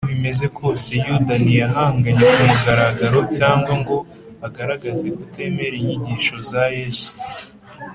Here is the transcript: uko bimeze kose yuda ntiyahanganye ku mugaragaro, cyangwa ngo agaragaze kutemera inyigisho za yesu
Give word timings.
uko 0.03 0.09
bimeze 0.13 0.45
kose 0.57 0.89
yuda 1.05 1.33
ntiyahanganye 1.43 2.25
ku 2.33 2.41
mugaragaro, 2.49 3.19
cyangwa 3.37 3.71
ngo 3.81 3.97
agaragaze 4.47 5.07
kutemera 5.17 5.75
inyigisho 5.81 6.33
za 6.49 6.63
yesu 6.77 7.09